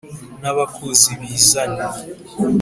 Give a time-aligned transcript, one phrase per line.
[0.41, 1.83] N'abakuzi bizane